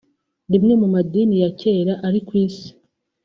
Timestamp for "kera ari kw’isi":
1.59-2.69